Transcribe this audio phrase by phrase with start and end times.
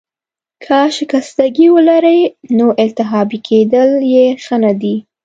[0.65, 2.19] که شکستګي ولرې،
[2.57, 4.95] نو التهابي کیدل يې ښه نه دي.